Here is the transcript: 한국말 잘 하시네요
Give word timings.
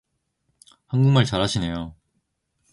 한국말 0.87 1.25
잘 1.25 1.41
하시네요 1.43 1.95